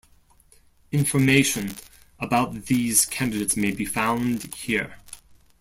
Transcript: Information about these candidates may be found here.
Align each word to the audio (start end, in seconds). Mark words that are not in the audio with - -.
Information 0.91 1.75
about 2.19 2.65
these 2.65 3.05
candidates 3.05 3.55
may 3.55 3.69
be 3.69 3.85
found 3.85 4.51
here. 4.55 4.97